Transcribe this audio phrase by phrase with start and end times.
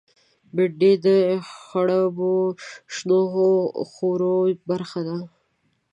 [0.55, 1.07] بېنډۍ د
[1.63, 2.33] خړوبو
[2.93, 3.21] شنو
[3.91, 4.37] خوړو
[4.69, 5.17] برخه ده